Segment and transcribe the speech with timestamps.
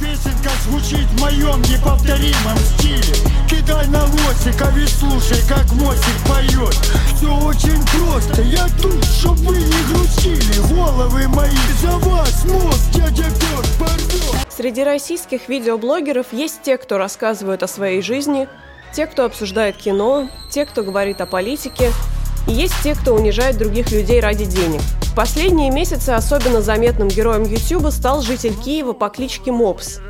[0.00, 3.14] песенка звучит в моем неповторимом стиле.
[3.48, 6.74] Кидай на лосика, ведь слушай, как мостик поет.
[7.16, 10.74] Все очень просто, я тут, чтоб вы не грустили.
[10.74, 17.62] Головы мои за вас мозг дядя Петр порвет Среди российских видеоблогеров есть те, кто рассказывают
[17.62, 18.48] о своей жизни,
[18.92, 21.92] те, кто обсуждает кино, те, кто говорит о политике,
[22.46, 24.80] и есть те, кто унижает других людей ради денег.
[25.02, 30.00] В последние месяцы особенно заметным героем YouTube стал житель Киева по кличке Мопс.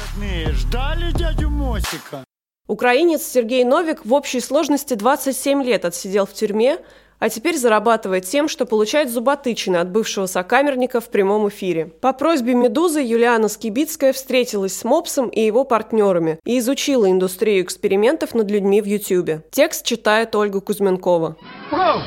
[0.52, 2.24] Ждали дядю Мосика?
[2.66, 6.78] Украинец Сергей Новик в общей сложности 27 лет отсидел в тюрьме,
[7.18, 11.86] а теперь зарабатывает тем, что получает зуботычины от бывшего сокамерника в прямом эфире.
[11.86, 18.34] По просьбе «Медузы» Юлиана Скибицкая встретилась с Мопсом и его партнерами и изучила индустрию экспериментов
[18.34, 19.42] над людьми в Ютьюбе.
[19.50, 21.36] Текст читает Ольга Кузьменкова.
[21.70, 22.00] Гоу!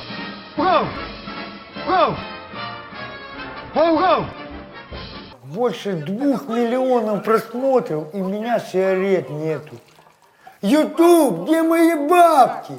[0.58, 0.86] Гоу!
[1.88, 2.16] Гоу!
[3.74, 4.26] Гоу, гоу!
[5.44, 9.76] Больше двух миллионов просмотров, и у меня сигарет нету.
[10.62, 12.74] Ютуб, где мои бабки?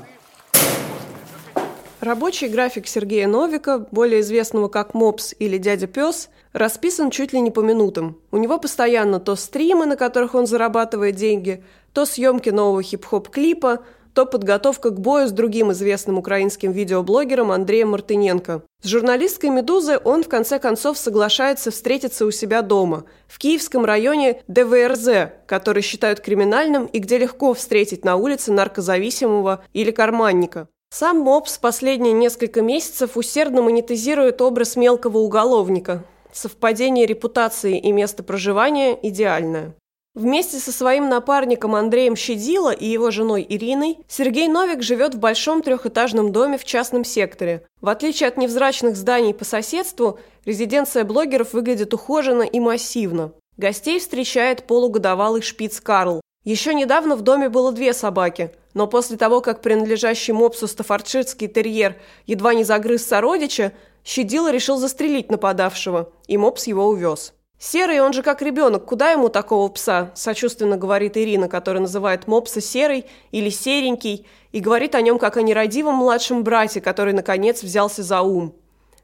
[2.01, 7.51] Рабочий график Сергея Новика, более известного как Мопс или Дядя Пес, расписан чуть ли не
[7.51, 8.17] по минутам.
[8.31, 11.63] У него постоянно то стримы, на которых он зарабатывает деньги,
[11.93, 13.81] то съемки нового хип-хоп-клипа,
[14.15, 18.63] то подготовка к бою с другим известным украинским видеоблогером Андреем Мартыненко.
[18.83, 24.41] С журналисткой «Медузы» он в конце концов соглашается встретиться у себя дома, в киевском районе
[24.49, 30.67] ДВРЗ, который считают криминальным и где легко встретить на улице наркозависимого или карманника.
[30.93, 36.05] Сам МОПС последние несколько месяцев усердно монетизирует образ мелкого уголовника.
[36.33, 39.75] Совпадение репутации и места проживания идеальное.
[40.15, 45.63] Вместе со своим напарником Андреем Щедило и его женой Ириной Сергей Новик живет в большом
[45.63, 47.65] трехэтажном доме в частном секторе.
[47.81, 53.33] В отличие от невзрачных зданий по соседству, резиденция блогеров выглядит ухоженно и массивно.
[53.57, 56.21] Гостей встречает полугодовалый шпиц Карл.
[56.45, 61.97] Еще недавно в доме было две собаки, но после того, как принадлежащий мопсу стафарчитский терьер
[62.27, 63.73] едва не загрыз сородича,
[64.05, 67.35] Щедило решил застрелить нападавшего, и мопс его увез.
[67.59, 72.63] «Серый, он же как ребенок, куда ему такого пса?»– сочувственно говорит Ирина, которая называет мопса
[72.63, 78.03] серый или серенький, и говорит о нем как о нерадивом младшем брате, который, наконец, взялся
[78.03, 78.55] за ум.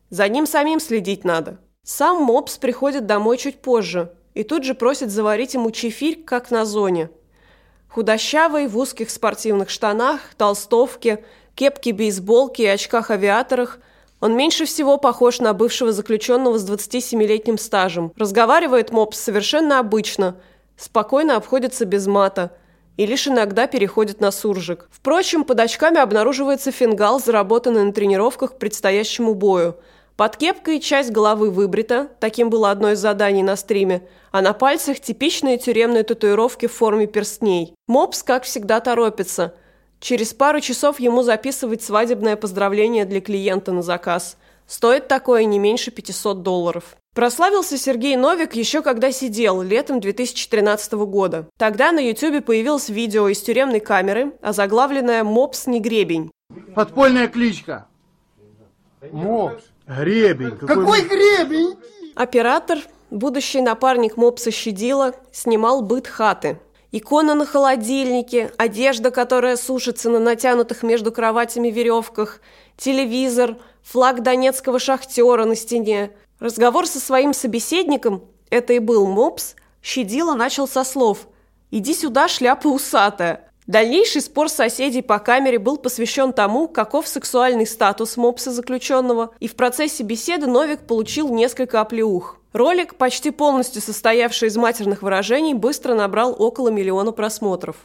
[0.09, 1.59] За ним самим следить надо.
[1.83, 6.65] Сам мопс приходит домой чуть позже и тут же просит заварить ему чефирь, как на
[6.65, 7.11] зоне.
[7.89, 11.25] Худощавый, в узких спортивных штанах, толстовке,
[11.55, 13.79] кепке бейсболке и очках-авиаторах–
[14.21, 18.13] он меньше всего похож на бывшего заключенного с 27-летним стажем.
[18.17, 20.37] Разговаривает мопс совершенно обычно,
[20.77, 22.53] спокойно обходится без мата
[22.97, 24.89] и лишь иногда переходит на суржик.
[24.91, 29.77] Впрочем, под очками обнаруживается фингал, заработанный на тренировках к предстоящему бою.
[30.17, 35.01] Под кепкой часть головы выбрита, таким было одно из заданий на стриме, а на пальцах
[35.01, 37.75] типичные тюремные татуировки в форме перстней.
[37.87, 39.55] Мопс, как всегда, торопится–
[40.01, 44.37] Через пару часов ему записывать свадебное поздравление для клиента на заказ.
[44.67, 46.97] Стоит такое не меньше 500 долларов.
[47.15, 51.49] Прославился Сергей Новик еще когда сидел, летом 2013 года.
[51.59, 56.31] Тогда на YouTube появилось видео из тюремной камеры, озаглавленное «Мопс не гребень».
[56.75, 57.87] Подпольная кличка.
[59.11, 59.65] Мопс.
[59.87, 60.57] Гребень.
[60.57, 61.79] Какой, Какой гребень?
[62.15, 62.79] Оператор,
[63.11, 66.59] будущий напарник Мопса Щадила, снимал быт хаты,
[66.93, 72.41] Икона на холодильнике, одежда, которая сушится на натянутых между кроватями веревках,
[72.77, 76.13] телевизор, флаг донецкого шахтера на стене.
[76.41, 81.29] Разговор со своим собеседником, это и был Мопс, щадила начал со слов
[81.71, 83.46] «Иди сюда, шляпа усатая».
[83.67, 89.57] Дальнейший спор соседей по камере был посвящен тому, каков сексуальный статус мопса заключенного, и в
[89.57, 92.39] процессе беседы Новик получил несколько оплеух.
[92.53, 97.77] Ролик, почти полностью состоявший из матерных выражений, быстро набрал около миллиона просмотров.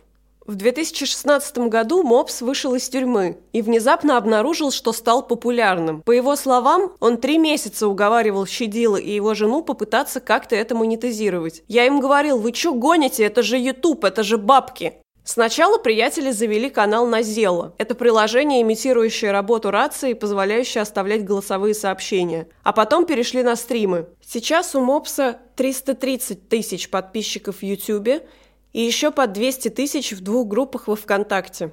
[0.45, 6.01] В 2016 году Мопс вышел из тюрьмы и внезапно обнаружил, что стал популярным.
[6.03, 11.63] По его словам, он три месяца уговаривал Щадила и его жену попытаться как-то это монетизировать.
[11.67, 15.01] Я им говорил, вы что гоните, это же YouTube, это же бабки.
[15.23, 17.75] Сначала приятели завели канал Назела.
[17.77, 22.47] Это приложение, имитирующее работу рации и позволяющее оставлять голосовые сообщения.
[22.63, 24.07] А потом перешли на стримы.
[24.25, 28.25] Сейчас у Мопса 330 тысяч подписчиков в Ютубе
[28.73, 31.71] и еще по 200 тысяч в двух группах во Вконтакте.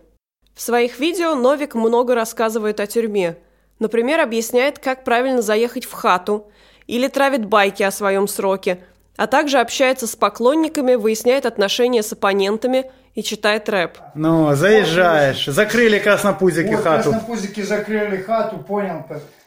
[0.54, 3.38] В своих видео Новик много рассказывает о тюрьме.
[3.78, 6.50] Например, объясняет, как правильно заехать в хату,
[6.86, 8.84] или травит байки о своем сроке,
[9.16, 13.98] а также общается с поклонниками, выясняет отношения с оппонентами и читает рэп.
[14.14, 17.10] Ну, заезжаешь, закрыли краснопузики вот, хату.
[17.10, 19.04] краснопузики закрыли хату, понял.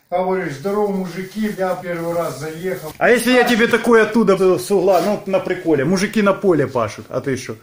[0.09, 2.91] А говоришь, здорово, мужики, я первый раз заехал.
[2.97, 7.05] А если я тебе такой оттуда с угла, ну на приколе, мужики на поле пашут,
[7.07, 7.55] а ты что?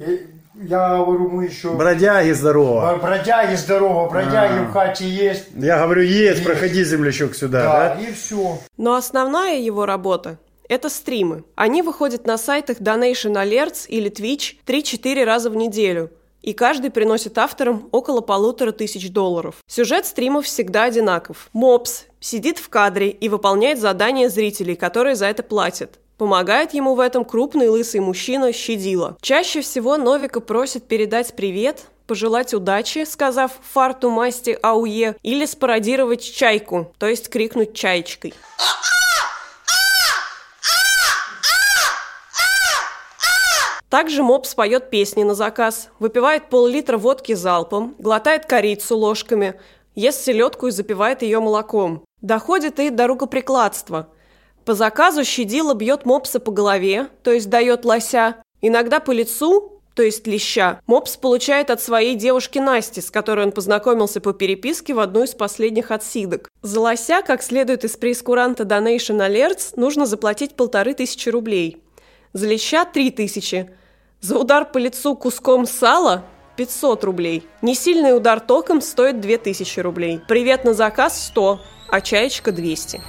[0.00, 0.26] И
[0.60, 1.70] Я говорю, мы еще...
[1.76, 2.96] Бродяги здорово.
[2.96, 5.44] Бродяги здорово, бродяги в хате есть.
[5.54, 6.44] Я говорю, есть, Есть.
[6.44, 8.00] проходи, землячок, сюда, Да, да?
[8.02, 8.58] и все.
[8.76, 11.44] Но основная его работа– это стримы.
[11.54, 16.10] Они выходят на сайтах Donation Alerts или Twitch 3-4 раза в неделю.
[16.42, 19.56] И каждый приносит авторам около полутора тысяч долларов.
[19.66, 21.48] Сюжет стримов всегда одинаков.
[21.52, 25.98] Мопс сидит в кадре и выполняет задания зрителей, которые за это платят.
[26.18, 29.16] Помогает ему в этом крупный лысый мужчина Щадила.
[29.20, 36.92] Чаще всего Новика просит передать привет, пожелать удачи, сказав фарту масти ауе, или спародировать чайку,
[36.98, 38.32] то есть крикнуть чаечкой.
[43.88, 49.60] Также мопс поет песни на заказ, выпивает пол-литра водки залпом, глотает корицу ложками,
[49.94, 52.02] ест селедку и запивает ее молоком.
[52.20, 54.08] Доходит и до рукоприкладства.
[54.64, 60.02] По заказу щадила бьет мопса по голове, то есть дает лося, иногда по лицу, то
[60.02, 60.80] есть леща.
[60.86, 65.34] Мопс получает от своей девушки Насти, с которой он познакомился по переписке в одну из
[65.34, 66.50] последних отсидок.
[66.62, 71.80] За лося, как следует из прейскуранта Donation Alerts, нужно заплатить полторы тысячи рублей.
[72.36, 73.70] За леща– три тысячи.
[74.20, 76.22] За удар по лицу куском сала–
[76.56, 77.48] 500 рублей.
[77.62, 80.20] Несильный удар током стоит 2000 рублей.
[80.28, 83.00] Привет на заказ– 100, а чаечка– 200.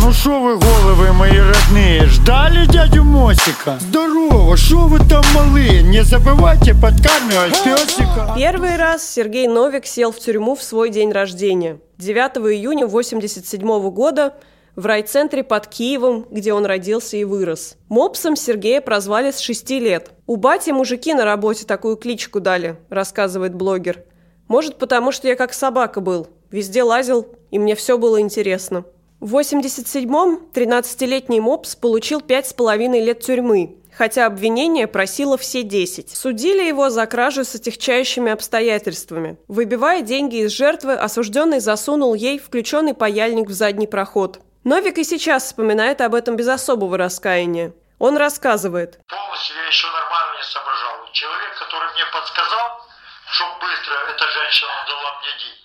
[0.00, 3.78] Ну шо вы, головы мои родные, ждали дядю Мосика?
[3.80, 5.82] Здорово, шо вы там малые?
[5.82, 8.34] Не забывайте подкармливать песика.
[8.36, 11.80] Первый раз Сергей Новик сел в тюрьму в свой день рождения.
[11.98, 14.34] 9 июня 1987 года
[14.74, 17.76] в райцентре под Киевом, где он родился и вырос.
[17.88, 20.10] Мопсом Сергея прозвали с 6 лет.
[20.26, 24.04] «У бати мужики на работе такую кличку дали»,– рассказывает блогер.
[24.48, 26.26] «Может, потому что я как собака был.
[26.50, 28.84] Везде лазил, и мне все было интересно».
[29.20, 36.16] В 87-м 13-летний Мопс получил 5,5 лет тюрьмы, хотя обвинение просило все 10.
[36.16, 39.38] Судили его за кражу с отягчающими обстоятельствами.
[39.48, 44.40] Выбивая деньги из жертвы, осужденный засунул ей включенный паяльник в задний проход.
[44.64, 47.72] Новик и сейчас вспоминает об этом без особого раскаяния.
[47.98, 48.98] Он рассказывает.
[49.08, 51.08] Полностью я еще нормально не соображал.
[51.12, 52.86] Человек, который мне подсказал,
[53.30, 55.64] что быстро эта женщина дала мне деньги.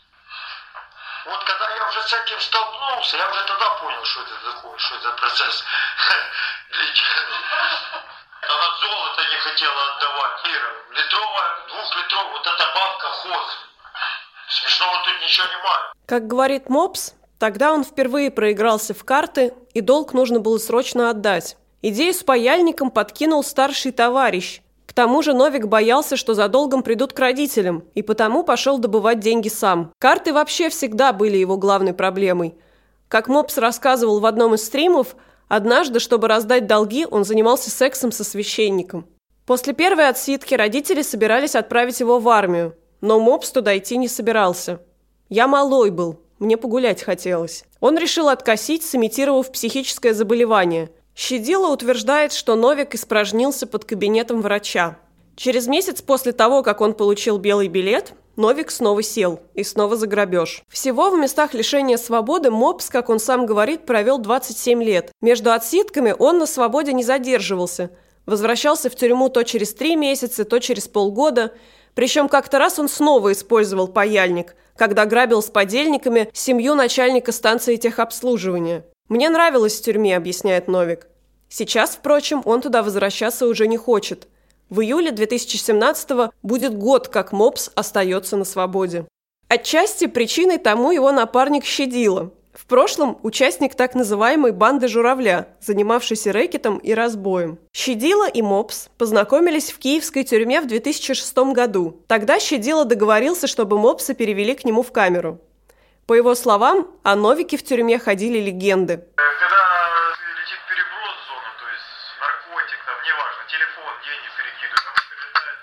[1.26, 4.96] Вот когда я уже с этим столкнулся, я уже тогда понял, что это такое, что
[4.96, 5.64] это процесс.
[8.42, 10.40] Она золото не хотела отдавать.
[10.46, 13.48] Ира, литровая, двухлитровая, вот эта банка хоз.
[14.50, 15.94] Смешного тут ничего нема.
[16.06, 21.58] Как говорит Мопс, тогда он впервые проигрался в карты, и долг нужно было срочно отдать.
[21.82, 24.62] Идею с паяльником подкинул старший товарищ.
[24.86, 29.20] К тому же Новик боялся, что за долгом придут к родителям, и потому пошел добывать
[29.20, 29.94] деньги сам.
[30.00, 32.56] Карты вообще всегда были его главной проблемой.
[33.08, 35.16] Как Мопс рассказывал в одном из стримов,
[35.50, 39.06] однажды, чтобы раздать долги, он занимался сексом со священником.
[39.46, 44.80] После первой отсидки родители собирались отправить его в армию, но Мопс туда идти не собирался.
[45.28, 47.66] «Я малой был, мне погулять хотелось».
[47.82, 50.92] Он решил откосить, сымитировав психическое заболевание.
[51.16, 55.00] Щадила утверждает, что Новик испражнился под кабинетом врача.
[55.36, 60.08] Через месяц после того, как он получил белый билет, Новик снова сел, и снова за
[60.08, 60.64] грабеж.
[60.70, 65.12] Всего в местах лишения свободы Мопс, как он сам говорит, провел 27 лет.
[65.20, 67.92] Между отсидками он на свободе не задерживался.
[68.26, 71.54] Возвращался в тюрьму то через три месяца, то через полгода.
[71.96, 78.86] Причем как-то раз он снова использовал паяльник, когда грабил с подельниками семью начальника станции техобслуживания.
[79.10, 81.08] «Мне нравилось в тюрьме»,— объясняет Новик.
[81.50, 84.30] Сейчас, впрочем, он туда возвращаться уже не хочет.
[84.70, 89.06] В июле 2017 будет год, как Мопс остается на свободе.
[89.48, 92.32] Отчасти причиной тому его напарник Щадила.
[92.54, 97.58] В прошлом участник так называемой банды журавля, занимавшийся рэкетом и разбоем.
[97.72, 102.04] Щадила и Мопс познакомились в киевской тюрьме в 2006 году.
[102.08, 105.40] Тогда Щадила договорился, чтобы Мопса перевели к нему в камеру.
[106.06, 109.06] По его словам, о Новике в тюрьме ходили легенды.
[109.16, 109.62] Когда
[110.42, 115.60] летит переброс в зону, то есть наркотик, там, неважно, телефон, деньги перекидывают, там прилетает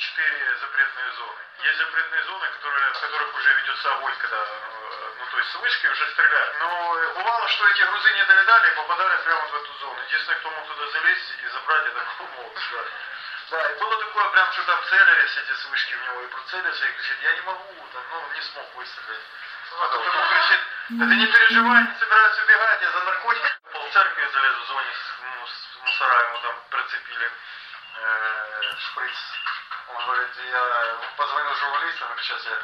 [0.00, 1.40] четыре запретные зоны.
[1.68, 4.50] Есть запретные зоны, которые, в которых уже ведется огонь, когда, э,
[5.20, 6.58] ну, то есть с вышки уже стреляют.
[6.58, 10.00] Но э, бывало, что эти грузы не долетали и попадали прямо в эту зону.
[10.06, 12.04] Единственное, кто мог туда залезть и забрать, это
[12.36, 12.84] Мопс, да.
[13.50, 16.86] Да, и было такое прям, что там целились эти с вышки в него и прицелился
[16.86, 19.26] и кричит, я не могу, там, ну, не смог выстрелить.
[19.80, 23.60] А тут ему кричит, да ты не переживай, не собираюсь убегать, я за наркотик.
[23.72, 27.30] Пол церкви залез в зоне, с, ну, с мусора ему там прицепили
[27.96, 29.18] э, шприц
[29.88, 32.58] Он говорит, я позвонил журналистам, говорит, сейчас я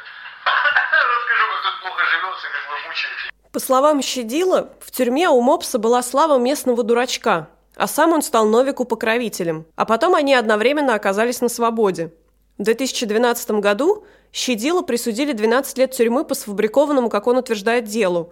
[3.51, 8.45] По словам Щадила, в тюрьме у Мопса была слава местного дурачка, а сам он стал
[8.45, 9.65] Новику покровителем.
[9.75, 12.13] А потом они одновременно оказались на свободе.
[12.57, 18.31] В 2012 году Щадила присудили 12 лет тюрьмы по сфабрикованному, как он утверждает, делу.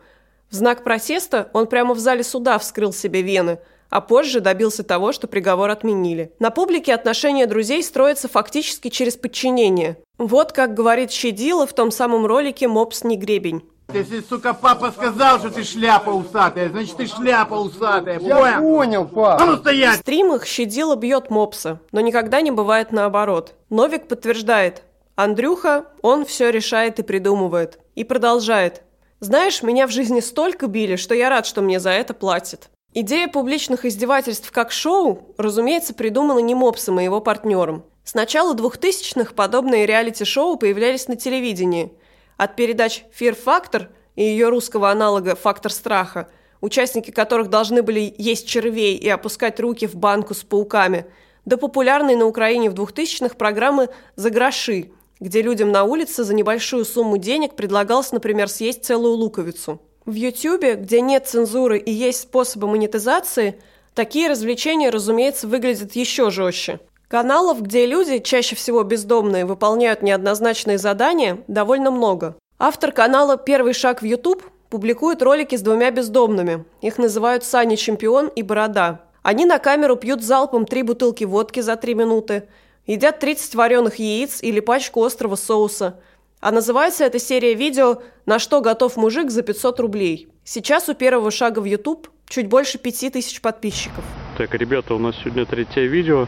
[0.50, 5.12] В знак протеста он прямо в зале суда вскрыл себе вены, а позже добился того,
[5.12, 6.32] что приговор отменили.
[6.40, 9.98] На публике отношения друзей строятся фактически через подчинение.
[10.18, 13.64] Вот как говорит Щадила в том самом ролике «Мопс не гребень».
[13.94, 18.60] Если, сука, папа сказал, что ты шляпа усатая, значит ты шляпа усатая, Я понял?
[18.62, 19.06] понял, А
[19.38, 19.42] пап.
[19.46, 20.00] ну В стоять!
[20.00, 23.54] стримах Щадила бьет мопса, но никогда не бывает наоборот.
[23.70, 24.82] Новик подтверждает.
[25.16, 27.80] Андрюха, он все решает и придумывает.
[27.94, 28.82] И продолжает.
[29.22, 32.70] Знаешь, меня в жизни столько били, что я рад, что мне за это платят.
[32.98, 37.84] Идея публичных издевательств как шоу, разумеется, придумана не мопсом и его партнером.
[38.06, 41.92] С начала 2000-х подобные реалити-шоу появлялись на телевидении.
[42.38, 46.30] От передач «Fear Factor» и ее русского аналога «Фактор страха»,
[46.62, 51.06] участники которых должны были есть червей и опускать руки в банку с пауками,
[51.44, 56.86] до популярной на Украине в 2000-х программы «За гроши», где людям на улице за небольшую
[56.86, 59.82] сумму денег предлагалось, например, съесть целую луковицу.
[60.06, 63.60] В Ютьюбе, где нет цензуры и есть способы монетизации,
[63.96, 66.80] такие развлечения, разумеется, выглядят еще жестче.
[67.08, 72.36] Каналов, где люди, чаще всего бездомные, выполняют неоднозначные задания, довольно много.
[72.60, 76.66] Автор канала «Первый шаг в YouTube» публикует ролики с двумя бездомными.
[76.82, 79.02] Их называют Саня Чемпион и Борода.
[79.24, 82.48] Они на камеру пьют залпом три бутылки водки за три минуты,
[82.86, 86.00] едят 30 вареных яиц или пачку острого соуса.
[86.46, 90.28] А называется эта серия видео «На что готов мужик за 500 рублей».
[90.44, 94.04] Сейчас у первого шага в YouTube чуть больше 5000 подписчиков.
[94.38, 96.28] Так, ребята, у нас сегодня третье видео.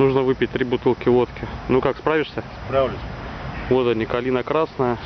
[0.00, 1.46] Нужно выпить три бутылки водки.
[1.68, 2.42] Ну как, справишься?
[2.66, 2.98] Справлюсь.
[3.70, 4.98] Вот они, калина красная.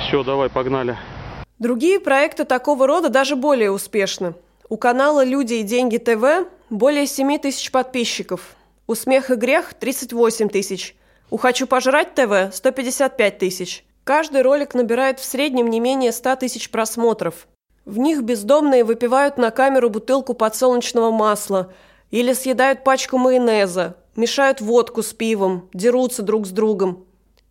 [0.00, 0.98] Все, давай, погнали.
[1.60, 4.34] Другие проекты такого рода даже более успешны.
[4.68, 8.56] У канала «Люди и деньги ТВ» более 7 тысяч подписчиков.
[8.88, 10.96] У «Смех и грех»– 38 тысяч.
[11.32, 13.86] У «Хочу пожрать ТВ»– 155 тысяч.
[14.04, 17.48] Каждый ролик набирает в среднем не менее 100 тысяч просмотров.
[17.86, 21.72] В них бездомные выпивают на камеру бутылку подсолнечного масла
[22.10, 27.06] или съедают пачку майонеза, мешают водку с пивом, дерутся друг с другом.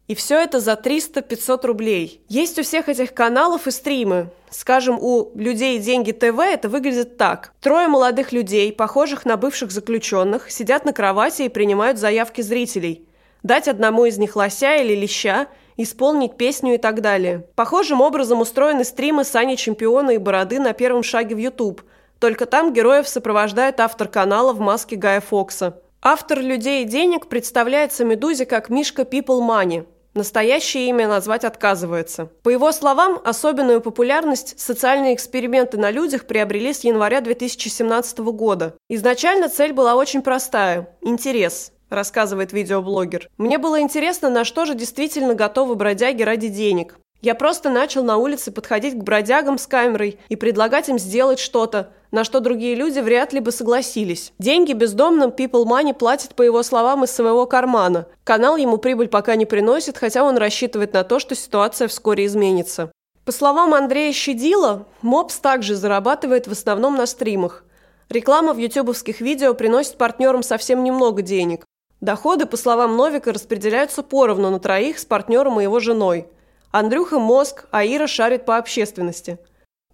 [0.08, 2.22] И все это за 300-500 рублей.
[2.30, 4.30] Есть у всех этих каналов и стримы.
[4.52, 7.52] Скажем, у «Людей деньги ТВ» это выглядит так.
[7.62, 13.08] Трое молодых людей, похожих на бывших заключенных, сидят на кровати и принимают заявки зрителей.
[13.44, 17.46] Дать одному из них лося или леща, исполнить песню и так далее.
[17.56, 21.82] Похожим образом устроены стримы Сани Чемпиона и Бороды на первом шаге в YouTube.
[22.20, 25.82] Только там героев сопровождает автор канала в маске Гая Фокса.
[26.04, 29.86] Автор «Людей и денег» представляется «Медузе» как Мишка People Money.
[30.14, 32.26] Настоящее имя назвать отказывается.
[32.44, 38.76] По его словам, особенную популярность социальные эксперименты на людях приобрели с января 2017 года.
[38.90, 43.30] Изначально цель была очень простая– интерес, рассказывает видеоблогер.
[43.38, 46.98] Мне было интересно, на что же действительно готовы бродяги ради денег.
[47.22, 51.92] Я просто начал на улице подходить к бродягам с камерой и предлагать им сделать что-то,
[52.10, 54.34] на что другие люди вряд ли бы согласились.
[54.40, 58.08] Деньги бездомным People Money платит, по его словам, из своего кармана.
[58.24, 62.92] Канал ему прибыль пока не приносит, хотя он рассчитывает на то, что ситуация вскоре изменится.
[63.24, 67.64] По словам Андрея Щадила, Мопс также зарабатывает в основном на стримах.
[68.10, 71.66] Реклама в ютубовских видео приносит партнерам совсем немного денег.
[72.02, 76.28] Доходы, по словам Новика, распределяются поровну на троих с партнером и его женой.
[76.72, 79.38] Андрюха– мозг, а Ира шарит по общественности.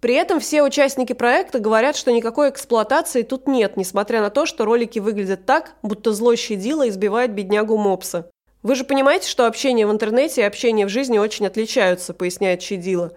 [0.00, 4.64] При этом все участники проекта говорят, что никакой эксплуатации тут нет, несмотря на то, что
[4.64, 8.30] ролики выглядят так, будто злой щадила избивает беднягу Мопса.
[8.62, 13.12] Вы же понимаете, что общение в интернете и общение в жизни очень отличаются, поясняет Щадила.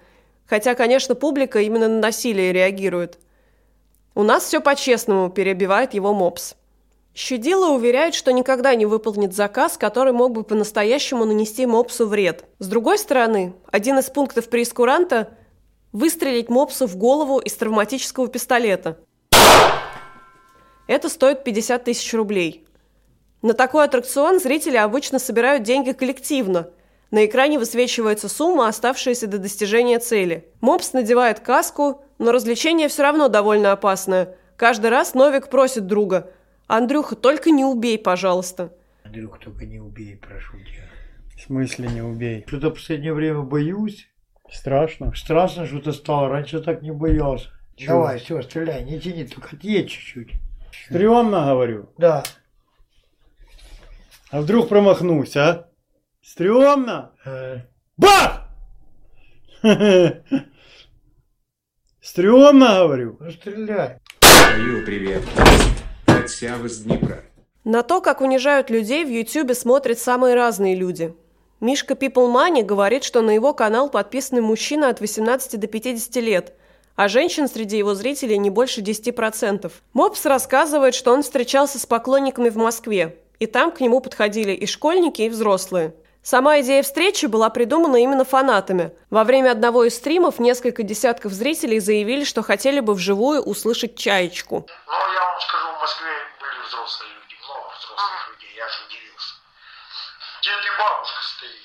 [0.46, 3.20] Хотя, конечно, публика именно на насилие реагирует.
[4.14, 6.56] У нас все по-честному, перебивает его Мопс.
[7.14, 12.46] Щадила уверяет, что никогда не выполнит заказ, который мог бы по-настоящему нанести Мопсу вред.
[12.60, 15.30] С другой стороны, один из пунктов прескуранта–
[15.92, 18.98] выстрелить Мопсу в голову из травматического пистолета.
[20.88, 22.66] Это стоит 50 тысяч рублей.
[23.42, 26.70] На такой аттракцион зрители обычно собирают деньги коллективно.
[27.12, 30.50] На экране высвечивается сумма, оставшаяся до достижения цели.
[30.62, 34.38] Мопс надевает каску, но развлечение все равно довольно опасное.
[34.56, 36.32] Каждый раз Новик просит друга–
[36.72, 38.74] Андрюха, только не убей, пожалуйста.
[39.04, 40.88] Андрюха, только не убей, прошу тебя.
[41.36, 42.46] В смысле не убей?
[42.48, 44.08] Что-то в последнее время боюсь.
[44.50, 45.14] Страшно?
[45.14, 46.30] Страшно что-то стало.
[46.30, 47.50] Раньше так не боялся.
[47.76, 47.96] Чего?
[47.96, 50.32] Давай, все, стреляй, не тяни, только отъедь чуть-чуть.
[50.86, 51.90] Стремно, говорю.
[51.98, 52.24] Да.
[54.30, 55.68] А вдруг промахнусь, а?
[56.22, 57.12] Стремно?
[57.26, 57.64] Э,
[57.98, 58.48] Бах!
[62.02, 63.18] Стремно, говорю.
[63.20, 63.98] ну стреляй.
[64.22, 65.24] Кирилл, привет.
[66.22, 67.24] Отсяв из Днепра.
[67.64, 71.16] На то, как унижают людей, в Ютьюбе смотрят самые разные люди.
[71.60, 76.54] Мишка Money говорит, что на его канал подписаны мужчины от 18 до 50 лет,
[76.96, 79.72] а женщин среди его зрителей не больше 10%.
[79.94, 84.68] Мопс рассказывает, что он встречался с поклонниками в Москве, и там к нему подходили и
[84.68, 85.96] школьники, и взрослые.
[86.24, 88.94] Сама идея встречи была придумана именно фанатами.
[89.10, 94.68] Во время одного из стримов несколько десятков зрителей заявили, что хотели бы вживую услышать чаечку.
[94.86, 99.34] Ну, я вам скажу, в Москве были взрослые люди, много взрослых людей, я же удивился.
[100.44, 101.58] Дед и бабушка стоит.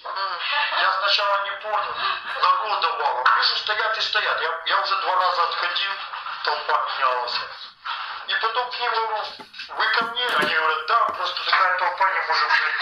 [0.80, 1.92] Я сначала не понял,
[2.40, 3.24] ногу давал.
[3.36, 4.40] Вижу, стоят и стоят.
[4.40, 5.92] Я, я уже два раза отходил,
[6.44, 7.36] толпа менялась.
[8.28, 9.20] И потом к ним говорю,
[9.76, 10.26] вы ко мне?
[10.26, 12.80] Они говорят, да, просто такая толпа не может жить.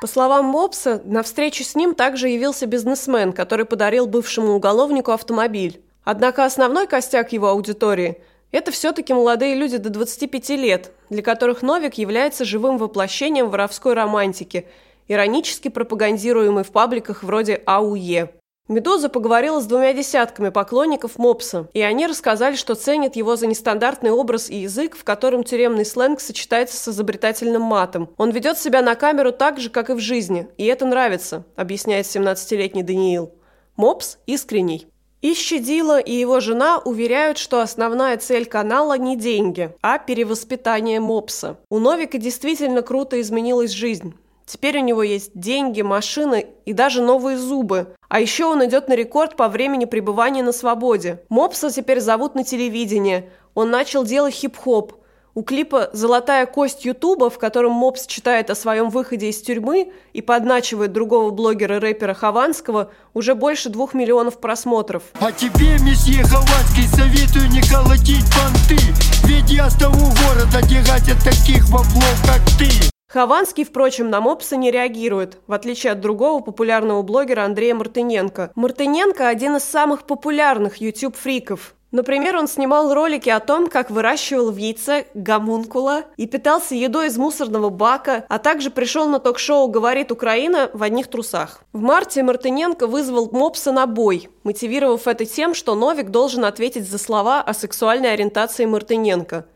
[0.00, 5.80] По словам Мопса, на встречу с ним также явился бизнесмен, который подарил бывшему уголовнику автомобиль.
[6.04, 8.20] Однако основной костяк его аудитории–
[8.52, 14.68] это все-таки молодые люди до 25 лет, для которых Новик является живым воплощением воровской романтики,
[15.08, 18.35] иронически пропагандируемой в пабликах вроде АУЕ.
[18.68, 24.10] «Медуза» поговорила с двумя десятками поклонников Мопса, и они рассказали, что ценят его за нестандартный
[24.10, 28.10] образ и язык, в котором тюремный сленг сочетается с изобретательным матом.
[28.16, 32.06] Он ведет себя на камеру так же, как и в жизни, и это нравится, объясняет
[32.06, 33.30] 17-летний Даниил.
[33.76, 34.88] Мопс искренний.
[35.22, 41.58] И Щадила, и его жена уверяют, что основная цель канала не деньги, а перевоспитание Мопса.
[41.70, 44.14] У Новика действительно круто изменилась жизнь.
[44.46, 47.94] Теперь у него есть деньги, машины и даже новые зубы.
[48.08, 51.20] А еще он идет на рекорд по времени пребывания на свободе.
[51.28, 53.30] Мопса теперь зовут на телевидение.
[53.54, 54.94] Он начал делать хип-хоп.
[55.34, 60.22] У клипа «Золотая кость Ютуба», в котором Мопс читает о своем выходе из тюрьмы и
[60.22, 65.02] подначивает другого блогера-рэпера Хованского, уже больше двух миллионов просмотров.
[65.20, 68.78] А тебе, месье Хованский, советую не колотить понты
[69.24, 72.85] Ведь я с того города, гатят таких баблов, как ты
[73.16, 78.52] Хованский, впрочем, на Мопса не реагирует, в отличие от другого популярного блогера Андрея Мартыненко.
[78.54, 81.74] Мартыненко– один из самых популярных YouTube-фриков.
[81.92, 87.16] Например, он снимал ролики о том, как выращивал в яйце гомункула и питался едой из
[87.16, 91.62] мусорного бака, а также пришел на ток-шоу «Говорит Украина» в одних трусах.
[91.72, 96.98] В марте Мартыненко вызвал Мопса на бой, мотивировав это тем, что Новик должен ответить за
[96.98, 99.46] слова о сексуальной ориентации Мартыненко.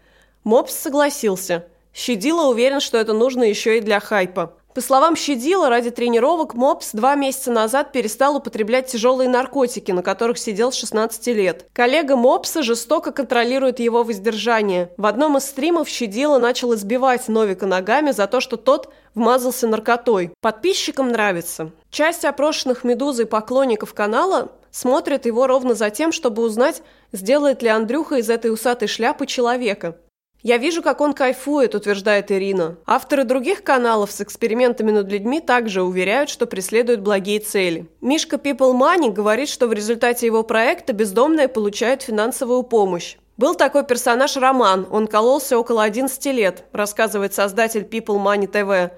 [0.45, 1.67] Мопс согласился–
[2.01, 4.55] Щадила уверен, что это нужно еще и для хайпа.
[4.75, 10.39] По словам Щадила, ради тренировок Мопс два месяца назад перестал употреблять тяжелые наркотики, на которых
[10.39, 11.67] сидел с 16 лет.
[11.75, 14.91] Коллега Мопса жестоко контролирует его воздержание.
[14.97, 20.33] В одном из стримов Щадила начал избивать Новика ногами за то, что тот вмазался наркотой.
[20.41, 21.71] Подписчикам нравится.
[21.91, 26.81] Часть опрошенных «Медузой» поклонников канала смотрит его ровно за тем, чтобы узнать,
[27.13, 29.97] сделает ли Андрюха из этой усатой шляпы человека.
[30.43, 32.79] «Я вижу, как он кайфует»,– утверждает Ирина.
[32.87, 37.89] Авторы других каналов с экспериментами над людьми также уверяют, что преследуют благие цели.
[38.01, 43.17] Мишка People Money говорит, что в результате его проекта бездомные получают финансовую помощь.
[43.37, 48.93] Был такой персонаж Роман, он кололся около 11 лет, рассказывает создатель People Money TV.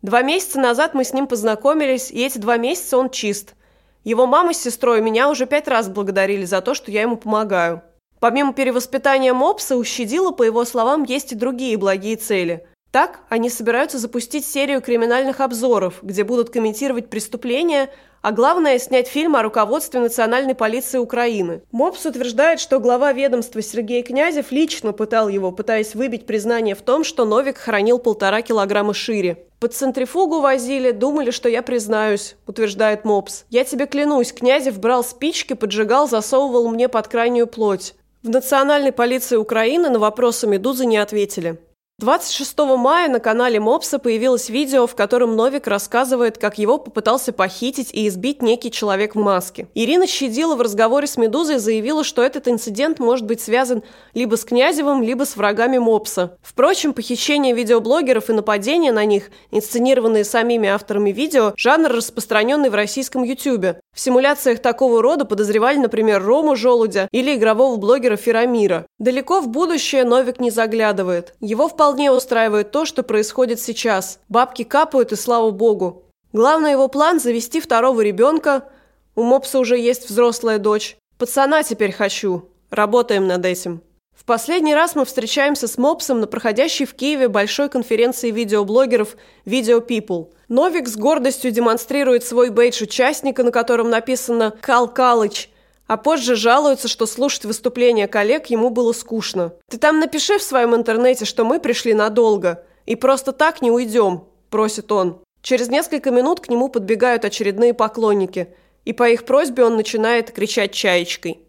[0.00, 3.54] Два месяца назад мы с ним познакомились, и эти два месяца он чист.
[4.02, 7.82] Его мама с сестрой меня уже пять раз благодарили за то, что я ему помогаю.
[8.20, 12.66] Помимо перевоспитания мопса, у Щадила, по его словам, есть и другие благие цели.
[12.92, 17.88] Так, они собираются запустить серию криминальных обзоров, где будут комментировать преступления,
[18.20, 21.62] а главное– снять фильм о руководстве Национальной полиции Украины.
[21.70, 27.04] Мопс утверждает, что глава ведомства Сергей Князев лично пытал его, пытаясь выбить признание в том,
[27.04, 29.46] что Новик хранил полтора килограмма шире.
[29.60, 33.44] Под центрифугу возили, думали, что я признаюсь, утверждает Мопс.
[33.48, 37.94] Я тебе клянусь, Князев брал спички, поджигал, засовывал мне под крайнюю плоть.
[38.22, 41.58] В Национальной полиции Украины на вопросы «Медузы» не ответили.
[42.00, 47.90] 26 мая на канале Мопса появилось видео, в котором Новик рассказывает, как его попытался похитить
[47.92, 49.68] и избить некий человек в маске.
[49.74, 53.82] Ирина Щадила в разговоре с «Медузой» заявила, что этот инцидент может быть связан
[54.14, 56.38] либо с Князевым, либо с врагами Мопса.
[56.40, 63.24] Впрочем, похищение видеоблогеров и нападения на них, инсценированные самими авторами видео, жанр, распространенный в российском
[63.24, 63.78] Ютубе.
[63.94, 68.86] В симуляциях такого рода подозревали, например, Рому Желудя или игрового блогера Ферамира.
[68.98, 71.34] Далеко в будущее Новик не заглядывает.
[71.40, 74.20] Его вполне вполне устраивает то, что происходит сейчас.
[74.28, 76.04] Бабки капают, и слава богу.
[76.32, 78.68] Главный его план– завести второго ребенка.
[79.16, 80.96] У Мопса уже есть взрослая дочь.
[81.18, 82.48] Пацана теперь хочу.
[82.70, 83.82] Работаем над этим.
[84.16, 89.84] В последний раз мы встречаемся с Мопсом на проходящей в Киеве большой конференции видеоблогеров Video
[89.84, 90.28] People.
[90.46, 95.50] Новик с гордостью демонстрирует свой бейдж участника, на котором написано «Кал Калыч»,
[95.90, 99.54] а позже жалуется, что слушать выступления коллег ему было скучно.
[99.68, 104.22] «Ты там напиши в своем интернете, что мы пришли надолго, и просто так не уйдем»,–
[104.50, 105.18] просит он.
[105.42, 110.72] Через несколько минут к нему подбегают очередные поклонники, и по их просьбе он начинает кричать
[110.72, 111.40] чаечкой.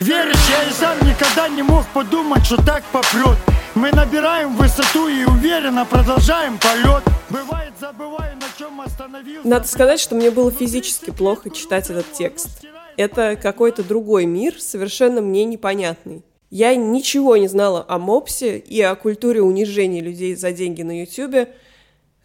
[0.00, 3.38] Веришь, я и сам никогда не мог подумать, что так попрет
[3.74, 10.16] Мы набираем высоту и уверенно продолжаем полет Бывает, забываю, на чем остановился Надо сказать, что
[10.16, 12.64] мне было физически плохо читать этот текст.
[12.96, 16.22] Это какой-то другой мир, совершенно мне непонятный.
[16.50, 21.48] Я ничего не знала о мопсе и о культуре унижения людей за деньги на Ютубе.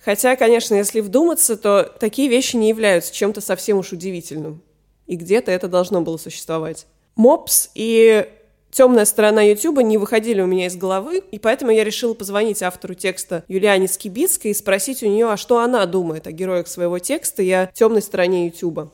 [0.04, 4.62] Хотя, конечно, если вдуматься, то такие вещи не являются чем-то совсем уж удивительным.
[5.08, 6.86] И где-то это должно было существовать.
[7.16, 8.28] Мопс и
[8.72, 12.94] темная сторона Ютуба не выходили у меня из головы, и поэтому я решила позвонить автору
[12.94, 17.42] текста Юлиане Скибицкой и спросить у нее, а что она думает о героях своего текста
[17.42, 18.92] и о темной стороне Ютуба.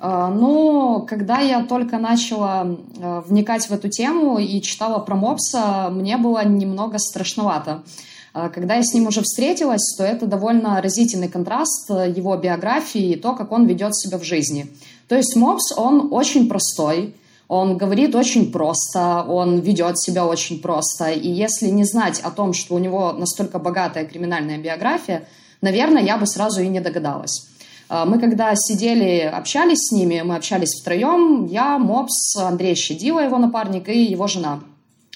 [0.00, 6.16] Но когда я только начала э, вникать в эту тему и читала про Мопса, мне
[6.16, 7.82] было немного страшновато.
[8.32, 13.10] А Когда я с ним уже встретилась, то это довольно разительный контраст э, его биографии
[13.10, 14.68] и то, как он ведет себя в жизни.
[15.08, 17.14] То есть Мопс, он очень простой,
[17.48, 21.10] он говорит очень просто, он ведет себя очень просто.
[21.10, 25.26] И если не знать о том, что у него настолько богатая криминальная биография,
[25.60, 27.48] наверное, я бы сразу и не догадалась.
[27.88, 33.38] А, Мы когда сидели, общались с ними, мы общались втроем, я, Мопс, Андрей Щедила, его
[33.38, 34.60] напарник, и его жена.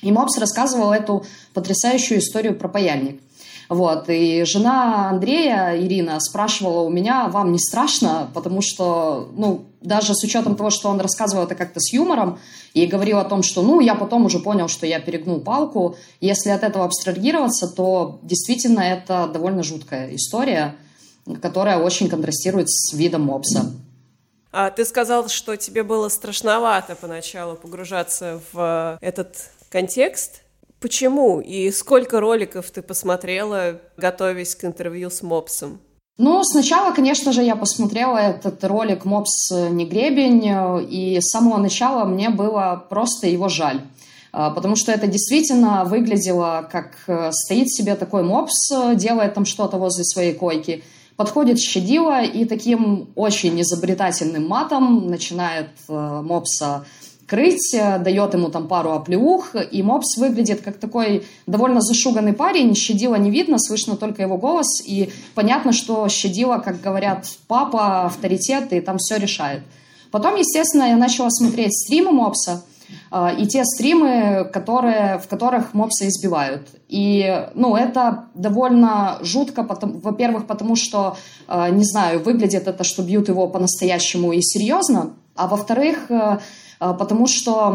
[0.00, 3.20] И Мопс рассказывал эту потрясающую историю про паяльник.
[3.68, 8.28] Вот, и жена Андрея, Ирина, спрашивала у меня, вам не страшно?
[8.35, 12.38] Потому что, ну, даже с учетом того, что он рассказывал это как-то с юмором
[12.74, 15.96] и говорил о том, что, ну, я потом уже понял, что я перегнул палку.
[16.20, 20.74] Если от этого абстрагироваться, то действительно это довольно жуткая история,
[21.40, 23.72] которая очень контрастирует с видом мопса.
[24.50, 29.37] А ты сказал, что тебе было страшновато поначалу погружаться в этот
[29.70, 30.42] контекст.
[30.78, 31.40] Почему?
[31.40, 35.80] И сколько роликов ты посмотрела, готовясь к интервью с Мопсом?
[36.18, 40.44] Ну, сначала, конечно же, я посмотрела этот ролик «Мопс не гребень»,
[40.90, 43.80] и с самого начала мне было просто его жаль.
[44.32, 49.44] А, Потому что это действительно выглядело, как э, стоит себе такой мопс, э, делает там
[49.44, 50.82] что-то возле своей койки,
[51.16, 56.85] подходит щадила и таким очень изобретательным матом начинает э, мопса
[57.27, 62.75] крыть, э, дает ему там пару оплеух, и мопс выглядит как такой довольно зашуганный парень,
[62.75, 68.72] щадила не видно, слышно только его голос, и понятно, что щадила, как говорят, папа, авторитет,
[68.72, 69.62] и там все решает.
[70.11, 72.62] Потом, естественно, я начала смотреть стримы мопса,
[73.38, 76.68] и те стримы, которые, в которых мопса избивают.
[76.88, 81.16] И, ну, это довольно жутко, потому, во-первых, потому что,
[81.48, 86.38] э, не знаю, выглядит это, что бьют его по-настоящему и серьезно, а во-вторых, э,
[86.81, 87.72] э, потому что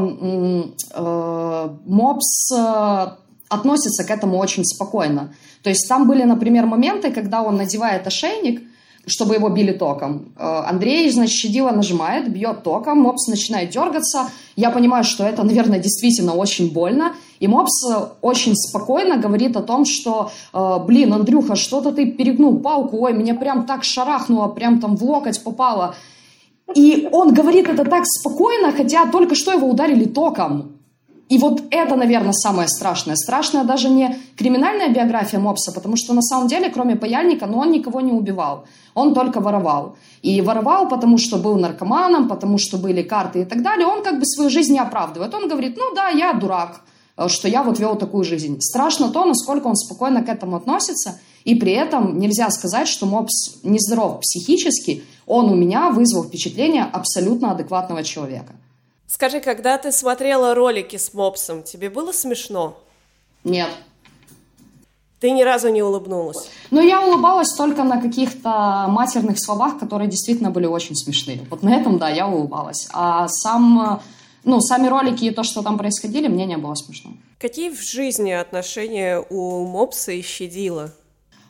[0.95, 3.07] э, мопс э,
[3.49, 5.33] относится к этому очень спокойно.
[5.63, 8.61] То есть там были, например, моменты, когда он надевает ошейник,
[9.07, 10.33] чтобы его били током.
[10.37, 14.29] Э, Андрей, значит, щадила нажимает, бьет током, мопс начинает дергаться.
[14.55, 17.13] Я понимаю, что это, наверное, действительно очень больно.
[17.39, 22.59] И мопс э, очень спокойно говорит о том, что, э, блин, Андрюха, что-то ты перегнул
[22.59, 25.95] палку, ой, меня прям так шарахнуло, прям там в локоть попало.
[26.75, 30.76] И он говорит это так спокойно, хотя только что его ударили током.
[31.29, 33.15] И вот это, наверное, самое страшное.
[33.15, 37.71] Страшная даже не криминальная биография Мопса, потому что на самом деле, кроме паяльника, ну, он
[37.71, 38.65] никого не убивал.
[38.93, 39.97] Он только воровал.
[40.21, 43.85] И воровал, потому что был наркоманом, потому что были карты и так далее.
[43.85, 45.33] Он как бы свою жизнь не оправдывает.
[45.33, 46.81] Он говорит, ну да, я дурак,
[47.17, 48.57] э, что я вот вел такую жизнь.
[48.61, 51.19] Страшно то, насколько он спокойно к этому относится.
[51.43, 55.03] И при этом нельзя сказать, что Мопс нездоров психически.
[55.25, 58.53] Он у меня вызвал впечатление абсолютно адекватного человека.
[59.07, 62.77] Скажи, когда ты смотрела ролики с Мопсом, тебе было смешно?
[63.45, 63.69] Нет.
[65.21, 66.49] Ты ни разу не улыбнулась?
[66.69, 71.47] Но я улыбалась только на каких-то матерных словах, которые действительно были очень смешные.
[71.49, 72.87] Вот на этом, да, я улыбалась.
[72.93, 74.01] А сам,
[74.43, 77.11] ну, сами ролики и то, что там происходили, мне не было смешно.
[77.39, 80.91] Какие в жизни отношения у Мопса и Щадила?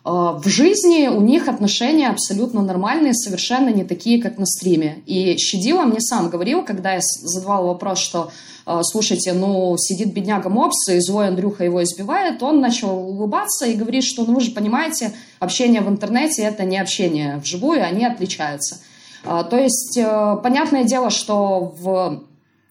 [0.07, 5.03] Э, В жизни у них отношения абсолютно нормальные, совершенно не такие, как на стриме.
[5.05, 8.31] И Щадила мне сам говорил, когда я задавала вопрос, что,
[8.65, 13.75] э, слушайте, ну, сидит бедняга Мопс, и злой Андрюха его избивает, он начал улыбаться и
[13.75, 18.77] говорит, что, ну, вы же понимаете, общение в интернете– это не общение вживую, они отличаются.
[19.25, 22.23] А, то есть, э, понятное дело, что в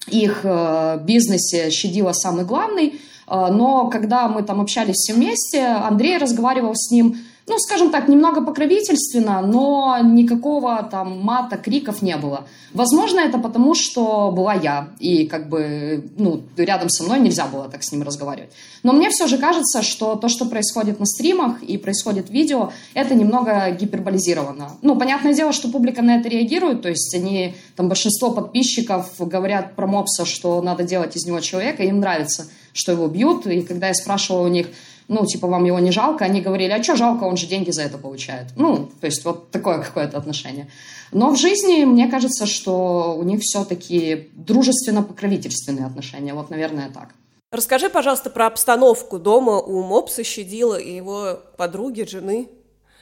[0.09, 6.19] их э, бизнесе щадила самый главный, э, но когда мы там общались все вместе, Андрей
[6.19, 7.17] разговаривал с ним
[7.49, 12.47] ну, скажем так, немного покровительственно, но никакого там мата, криков не было.
[12.75, 17.69] Возможно, это потому, что была я, и как бы, ну, рядом со мной нельзя было
[17.69, 18.51] так с ним разговаривать.
[18.83, 22.73] Но мне все же кажется, что то, что происходит на стримах и происходит в видео,
[22.95, 24.73] это немного гиперболизировано.
[24.83, 29.77] Ну, понятное дело, что публика на это реагирует, то есть они, там, большинство подписчиков говорят
[29.77, 33.89] про мопса, что надо делать из него человека, им нравится, что его бьют, и когда
[33.89, 34.67] я спрашивала у них,
[35.09, 37.83] ну, типа, вам его не жалко, они говорили, а что жалко, он же деньги за
[37.83, 38.49] это получает.
[38.57, 40.69] Ну, то есть вот такое какое-то отношение.
[41.13, 46.35] Но в жизни, мне кажется, что у них все-таки дружественно-покровительственные отношения.
[46.35, 47.11] Вот, наверное, так.
[47.53, 52.49] Расскажи, пожалуйста, про обстановку дома у Мопса Щадила и его подруги, жены.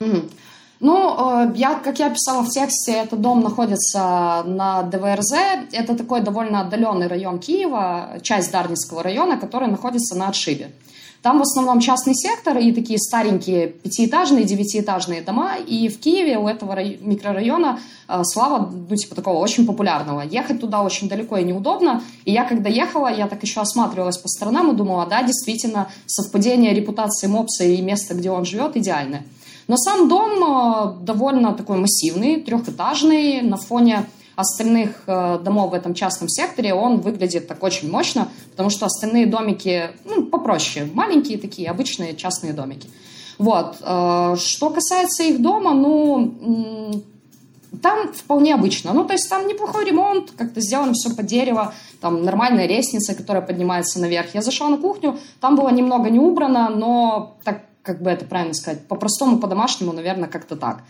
[0.01, 0.31] Mm-hmm.
[0.81, 5.33] Ну, э, я, как я писала в тексте, этот дом находится на ДВРЗ.
[5.73, 10.73] Это такой довольно отдаленный район Киева, часть Дарницкого района, который находится на отшибе.
[11.25, 15.57] Там в основном частный сектор и такие старенькие пятиэтажные, девятиэтажные дома.
[15.57, 20.21] И в Киеве у этого микрорайона э, слава, ну, типа такого очень популярного.
[20.21, 22.03] Ехать туда очень далеко и неудобно.
[22.27, 26.75] И я, когда ехала, я так еще осматривалась по сторонам и думала, да, действительно, совпадение
[26.75, 29.25] репутации мопса и места, где он живет, идеальное.
[29.67, 34.05] Но сам дом э, довольно такой массивный, трехэтажный, на фоне
[34.37, 39.27] остальных э, домов в этом частном секторе он выглядит так очень мощно, потому что остальные
[39.27, 42.89] домики ну, попроще, маленькие такие, обычные частные домики.
[43.39, 43.77] Вот.
[43.81, 47.03] Э, что касается их дома, ну,
[47.83, 48.93] там вполне обычно.
[48.93, 53.43] Ну, то есть там неплохой ремонт, как-то сделано все под дерево, там нормальная лестница, которая
[53.43, 54.35] поднимается наверх.
[54.35, 58.55] Я зашла на кухню, там было немного не убрано, но так, как бы это правильно
[58.55, 60.83] сказать, по-простому, по-домашнему, наверное, как-то так.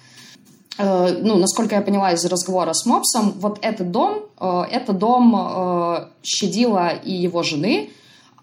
[0.78, 5.34] Э, ну, насколько я поняла из разговора с Мопсом, вот этот дом, э, это дом
[5.36, 7.90] э, Щадила и его жены,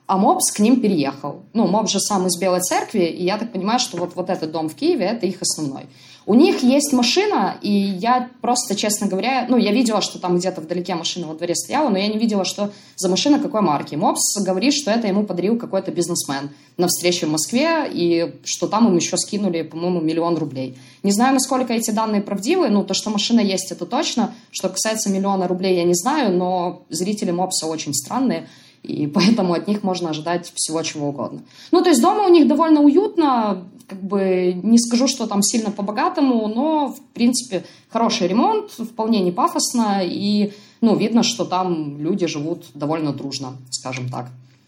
[0.08, 1.44] а Мопс к ним переехал.
[1.54, 4.52] Ну, Мопс же сам из Белой Церкви, и я так понимаю, что вот, вот этот
[4.52, 5.88] дом в Киеве, это их основной.
[6.28, 10.62] У них есть машина, и я просто, честно говоря, ну, я видела, что там где-то
[10.62, 13.96] вдалеке машина во дворе стояла, но я не видела, что за машина какой марки.
[13.96, 18.88] Мопс говорит, что это ему подарил какой-то бизнесмен на встрече в Москве, и что там
[18.88, 20.78] им еще скинули, по-моему, миллион рублей.
[21.02, 24.34] Не знаю, насколько эти данные правдивы, ну, то, что машина есть, это точно.
[24.52, 28.48] Что касается миллиона рублей, я не знаю, но зрители Мопса очень странные,
[28.84, 31.42] и поэтому от них можно ожидать всего чего угодно.
[31.72, 35.72] Ну, то есть дома у них довольно уютно, как бы не скажу, что там сильно
[35.72, 42.26] по-богатому, но, в принципе, хороший ремонт, вполне не пафосно, и, ну, видно, что там люди
[42.28, 44.28] живут довольно дружно, скажем так.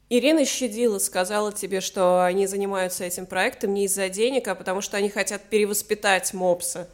[0.09, 4.97] Ирина Щадила сказала тебе, что они занимаются этим проектом не из-за денег, а потому что
[4.97, 6.87] они хотят перевоспитать мопса.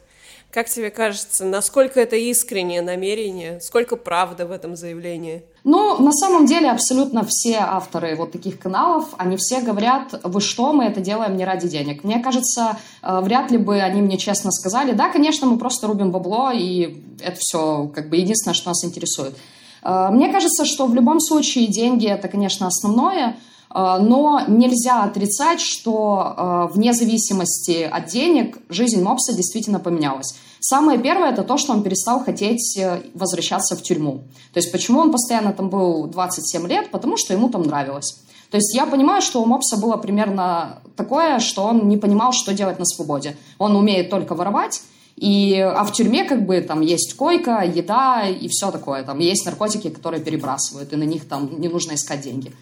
[0.52, 5.44] Как тебе кажется, насколько это искреннее намерение, сколько правды в этом заявлении?
[5.62, 10.72] Ну, на самом деле, абсолютно все авторы вот таких каналов, они все говорят, вы что,
[10.72, 12.02] мы это делаем не ради денег.
[12.02, 16.10] Мне кажется, э, вряд ли бы они мне честно сказали, да, конечно, мы просто рубим
[16.10, 19.36] бабло, и это все как бы единственное, что нас интересует.
[19.84, 23.36] Э, мне кажется, что в любом случае деньги это, конечно, основное,
[23.72, 30.34] но нельзя отрицать, что вне зависимости от денег жизнь Мопса действительно поменялась.
[30.60, 34.24] Самое первое это то, что он перестал хотеть э, возвращаться в тюрьму.
[34.52, 36.90] То есть почему он постоянно там был 27 лет?
[36.90, 38.20] Потому что ему там нравилось.
[38.50, 42.52] То есть я понимаю, что у Мопса было примерно такое, что он не понимал, что
[42.52, 43.36] делать на свободе.
[43.58, 44.82] Он умеет только воровать,
[45.16, 49.02] и, а в тюрьме как бы там есть койка, еда и все такое.
[49.02, 52.52] Там есть наркотики, которые перебрасывают, и на них там не нужно искать деньги.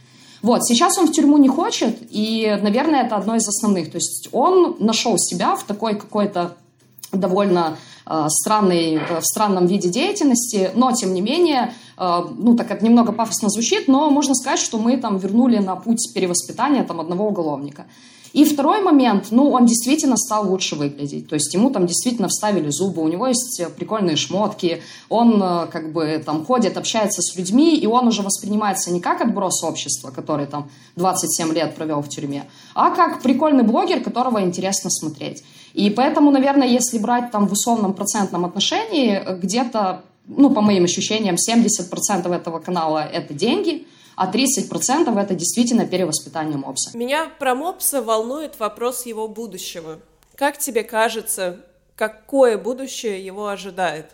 [0.42, 3.90] Вот, сейчас он в тюрьму не хочет, и, наверное, это одно из основных.
[3.90, 6.56] То есть он нашел себя в такой какой-то
[7.12, 12.70] довольно э, странный, э, в странном виде деятельности, но тем не менее, э, ну так
[12.70, 17.00] это немного пафосно звучит, но можно сказать, что мы там вернули на путь перевоспитания там
[17.00, 17.86] одного уголовника.
[18.32, 21.28] И второй момент, ну, он действительно стал лучше выглядеть.
[21.28, 26.22] То есть ему там действительно вставили зубы, у него есть прикольные шмотки, он как бы
[26.24, 30.70] там ходит, общается с людьми, и он уже воспринимается не как отброс общества, который там
[30.96, 35.42] 27 лет провел в тюрьме, а как прикольный блогер, которого интересно смотреть.
[35.74, 41.36] И поэтому, наверное, если брать там в условном процентном отношении, где-то, ну, по моим ощущениям,
[41.36, 43.86] 70% этого канала– это деньги,
[44.18, 46.90] а 30% это действительно перевоспитание мопса.
[46.96, 50.00] Меня про мопса волнует вопрос его будущего.
[50.34, 51.60] Как тебе кажется,
[51.94, 54.06] какое будущее его ожидает?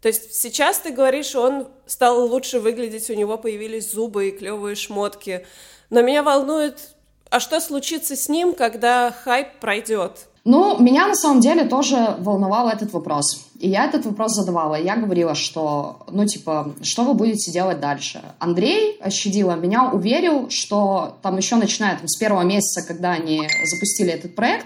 [0.00, 4.76] То есть сейчас ты говоришь, он стал лучше выглядеть, у него появились зубы и клевые
[4.76, 5.46] шмотки.
[5.90, 6.94] Но меня волнует,
[7.28, 10.26] а что случится с ним, когда хайп пройдет?
[10.44, 13.44] Ну, меня на самом деле тоже волновал этот вопрос.
[13.60, 14.74] И я этот вопрос задавала.
[14.74, 18.22] Я говорила, что, ну, типа, что вы будете делать дальше?
[18.38, 24.12] Андрей Щадила меня уверил, что там еще начиная там, с первого месяца, когда они запустили
[24.12, 24.64] этот проект,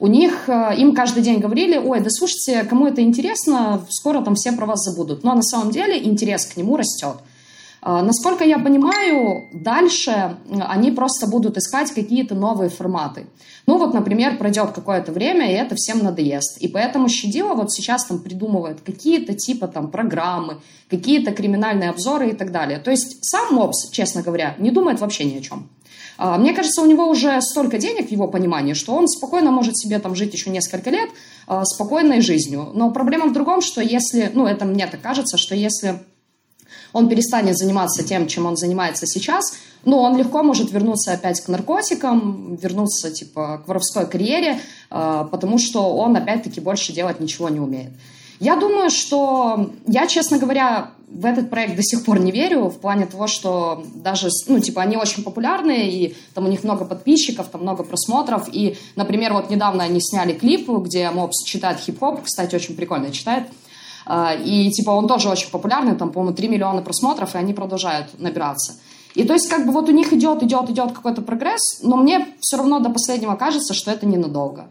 [0.00, 4.34] у них, э, им каждый день говорили, ой, да слушайте, кому это интересно, скоро там
[4.34, 5.22] все про вас забудут.
[5.22, 7.18] Но на самом деле интерес к нему растет.
[7.84, 13.26] А, насколько я понимаю, дальше они просто будут искать какие-то новые форматы.
[13.66, 16.58] Ну вот, например, пройдет какое-то время, и это всем надоест.
[16.58, 22.34] И поэтому Щадила вот сейчас там придумывает какие-то типа там программы, какие-то криминальные обзоры и
[22.34, 22.78] так далее.
[22.78, 25.68] То есть сам Мопс, честно говоря, не думает вообще ни о чем.
[26.18, 29.76] А, мне кажется, у него уже столько денег в его понимании, что он спокойно может
[29.76, 31.10] себе там жить еще несколько лет
[31.48, 32.70] а, спокойной жизнью.
[32.74, 35.98] Но проблема в другом, что если, ну это мне так кажется, что если
[36.92, 41.48] он перестанет заниматься тем, чем он занимается сейчас, ну, он легко может вернуться опять к
[41.48, 47.58] наркотикам, вернуться, типа, к воровской карьере, э, потому что он, опять-таки, больше делать ничего не
[47.58, 47.90] умеет.
[48.38, 52.78] Я думаю, что я, честно говоря, в этот проект до сих пор не верю, в
[52.78, 57.48] плане того, что даже, ну, типа, они очень популярные, и там у них много подписчиков,
[57.48, 62.54] там много просмотров, и, например, вот недавно они сняли клип, где Мопс читает хип-хоп, кстати,
[62.54, 63.44] очень прикольно читает,
[64.44, 68.74] и, типа, он тоже очень популярный, там, по-моему, 3 миллиона просмотров, и они продолжают набираться.
[69.14, 72.26] И то есть, как бы вот у них идет, идет, идет какой-то прогресс, но мне
[72.40, 74.70] все равно до последнего кажется, что это ненадолго.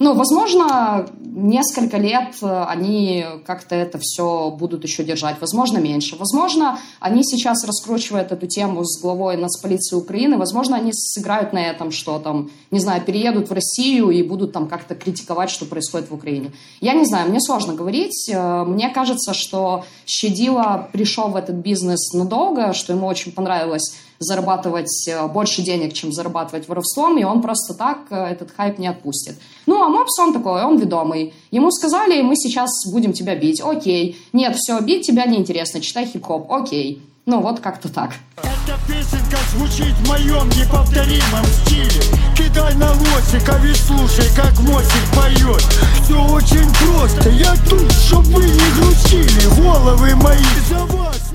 [0.00, 6.14] Ну, возможно, несколько лет э, они как-то это все будут еще держать, возможно, меньше.
[6.16, 11.90] Возможно, они сейчас раскручивают эту тему с главой нацполиции Украины, возможно, они сыграют на этом,
[11.90, 16.14] что там, не знаю, переедут в Россию и будут там как-то критиковать, что происходит в
[16.14, 16.52] Украине.
[16.80, 18.30] Я не знаю, мне сложно говорить.
[18.32, 25.06] Э, мне кажется, что Щадила пришел в этот бизнес надолго, что ему очень понравилось зарабатывать
[25.08, 29.36] э, больше денег, чем зарабатывать воровством, и он просто так э, этот хайп не отпустит.
[29.66, 31.34] Ну, а Мопс, он такой, он ведомый.
[31.50, 33.60] Ему сказали, мы сейчас будем тебя бить.
[33.60, 34.20] Окей.
[34.32, 36.50] Нет, все, бить тебя неинтересно, читай хип-хоп.
[36.50, 37.02] Окей.
[37.26, 38.12] Ну, вот как-то так.
[38.38, 42.02] Эта песенка звучит в моем неповторимом стиле
[42.34, 45.62] Кидай на лосика, ведь слушай, как Мосик поет
[46.02, 50.38] Все очень просто, я тут, чтобы вы не грустили Головы мои
[50.70, 51.32] за вас